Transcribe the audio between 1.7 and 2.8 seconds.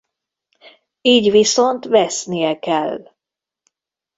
vesznie